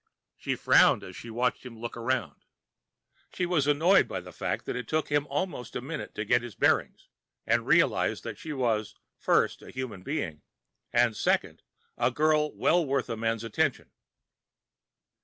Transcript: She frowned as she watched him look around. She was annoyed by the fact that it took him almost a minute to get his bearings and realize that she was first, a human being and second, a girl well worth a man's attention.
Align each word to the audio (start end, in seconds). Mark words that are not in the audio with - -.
She 0.35 0.55
frowned 0.55 1.03
as 1.03 1.15
she 1.15 1.29
watched 1.29 1.63
him 1.63 1.77
look 1.77 1.95
around. 1.95 2.43
She 3.35 3.45
was 3.45 3.67
annoyed 3.67 4.07
by 4.07 4.19
the 4.19 4.31
fact 4.33 4.65
that 4.65 4.75
it 4.75 4.87
took 4.87 5.09
him 5.09 5.27
almost 5.27 5.75
a 5.75 5.79
minute 5.81 6.15
to 6.15 6.25
get 6.25 6.41
his 6.41 6.55
bearings 6.55 7.07
and 7.45 7.67
realize 7.67 8.21
that 8.21 8.39
she 8.39 8.51
was 8.51 8.95
first, 9.15 9.61
a 9.61 9.69
human 9.69 10.01
being 10.01 10.41
and 10.91 11.15
second, 11.15 11.61
a 11.99 12.09
girl 12.09 12.51
well 12.57 12.83
worth 12.83 13.11
a 13.11 13.15
man's 13.15 13.43
attention. 13.43 13.91